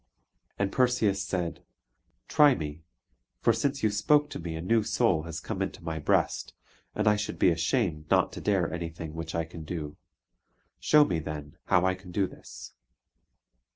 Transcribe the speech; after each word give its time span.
And 0.57 0.71
Perseus 0.71 1.21
said, 1.21 1.61
"Try 2.27 2.55
me; 2.55 2.81
for 3.39 3.53
since 3.53 3.83
you 3.83 3.91
spoke 3.91 4.31
to 4.31 4.39
me 4.39 4.55
a 4.55 4.59
new 4.61 4.81
soul 4.81 5.21
has 5.29 5.39
come 5.39 5.61
into 5.61 5.83
my 5.83 5.99
breast, 5.99 6.55
and 6.95 7.07
I 7.07 7.15
should 7.15 7.37
be 7.37 7.51
ashamed 7.51 8.09
not 8.09 8.31
to 8.31 8.41
dare 8.41 8.73
anything 8.73 9.13
which 9.13 9.35
I 9.35 9.43
can 9.45 9.63
do. 9.63 9.97
Show 10.79 11.05
me, 11.05 11.19
then, 11.19 11.55
how 11.65 11.85
I 11.85 11.93
can 11.93 12.11
do 12.11 12.25
this!" 12.25 12.73